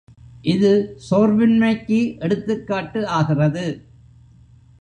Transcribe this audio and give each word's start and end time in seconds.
இது 0.43 0.71
சோர்வின்மைக்கு 1.07 1.99
எடுத்துக்காட்டு 2.19 3.07
ஆகிறது. 3.09 3.65